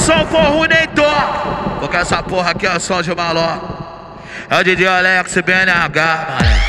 [0.00, 1.78] som for ruim nem toca.
[1.78, 3.58] Porque essa porra aqui é o som de maló.
[4.48, 6.60] É o DJ Alex BNH, mano.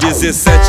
[0.00, 0.67] dezessete,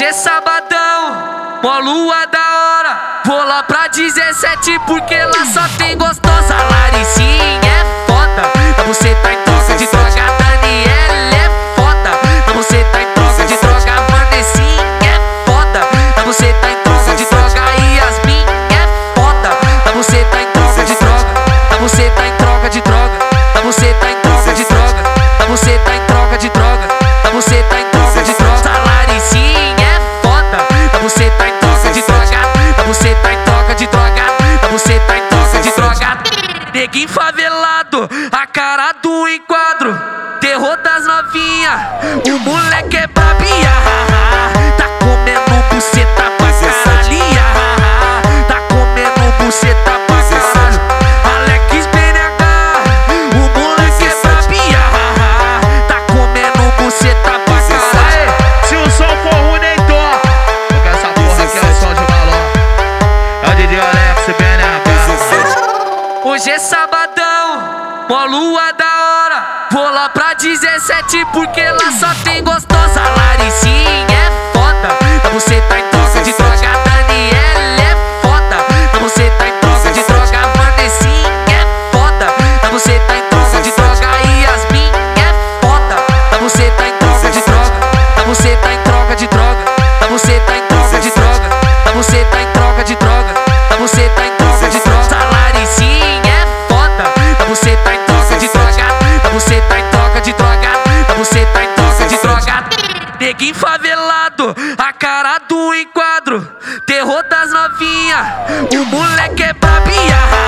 [0.00, 3.20] Hoje é sabadão, mó lua da hora.
[3.26, 6.69] Vou lá pra 17 porque lá só tem gostosa.
[36.90, 39.96] Neguinho favelado, a cara do enquadro.
[40.40, 44.09] Terror das novinha, o moleque é babia.
[66.40, 69.68] Hoje é sabadão, mó lua da hora.
[69.72, 73.02] Vou lá pra 17 porque lá só tem gostosa.
[73.14, 74.88] Laricinha é foda,
[75.34, 76.56] você tá em troca de droga.
[76.56, 78.56] Daniela é foda,
[79.00, 80.38] você tá em troca de droga.
[80.56, 84.06] Vanessinha é foda, você tá em troca de droga.
[84.40, 85.96] Yasmin é foda,
[86.40, 88.26] você tá em troca de droga.
[88.28, 88.89] Você tá em troca
[103.20, 106.40] Neguinho favelado, a cara do enquadro.
[106.86, 110.39] Terror das novinha, o moleque é babia.